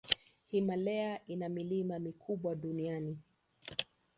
[0.45, 3.17] Himalaya ina milima mikubwa duniani.